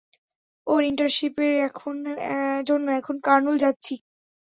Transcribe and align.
ওর 0.67 0.81
ইন্টার্নশিপের 0.83 1.51
জন্য 2.65 2.87
এখন 2.99 3.15
কার্ণুল 3.23 3.55
যাচ্ছি। 3.57 3.93